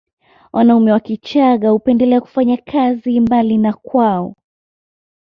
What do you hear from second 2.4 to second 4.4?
kazi mbali na kwao